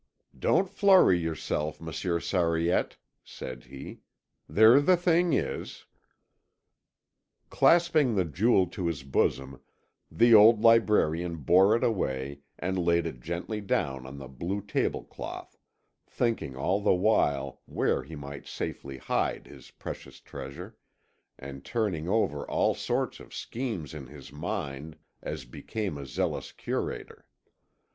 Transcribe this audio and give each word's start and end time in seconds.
"Don't 0.35 0.67
flurry 0.67 1.19
yourself, 1.19 1.79
Monsieur 1.79 2.19
Sariette," 2.19 2.97
said 3.23 3.65
he. 3.65 3.99
"There 4.49 4.81
the 4.81 4.97
thing 4.97 5.33
is." 5.33 5.85
Clasping 7.51 8.15
the 8.15 8.25
jewel 8.25 8.65
to 8.69 8.87
his 8.87 9.03
bosom 9.03 9.61
the 10.09 10.33
old 10.33 10.59
librarian 10.59 11.35
bore 11.35 11.75
it 11.75 11.83
away 11.83 12.39
and 12.57 12.79
laid 12.83 13.05
it 13.05 13.19
gently 13.21 13.61
down 13.61 14.07
on 14.07 14.17
the 14.17 14.27
blue 14.27 14.61
table 14.61 15.03
cloth, 15.03 15.59
thinking 16.07 16.55
all 16.55 16.81
the 16.81 16.95
while 16.95 17.61
where 17.67 18.01
he 18.01 18.15
might 18.15 18.47
safely 18.47 18.97
hide 18.97 19.45
his 19.45 19.69
precious 19.69 20.19
treasure, 20.19 20.75
and 21.37 21.63
turning 21.63 22.09
over 22.09 22.43
all 22.49 22.73
sorts 22.73 23.19
of 23.19 23.35
schemes 23.35 23.93
in 23.93 24.07
his 24.07 24.33
mind 24.33 24.97
as 25.21 25.45
became 25.45 25.95
a 25.95 26.07
zealous 26.07 26.51
curator. 26.51 27.27